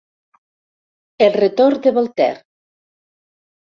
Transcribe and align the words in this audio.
El 1.27 1.37
retorn 1.37 1.79
de 1.87 1.97
Voltaire. 2.01 2.45